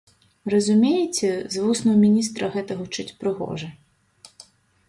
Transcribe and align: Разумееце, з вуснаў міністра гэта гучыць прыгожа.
Разумееце, 0.53 1.29
з 1.55 1.61
вуснаў 1.65 1.95
міністра 2.05 2.45
гэта 2.57 2.71
гучыць 2.81 3.15
прыгожа. 3.21 3.71